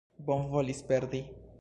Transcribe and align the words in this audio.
Bonvolis 0.29 0.81
perdi. 0.89 1.25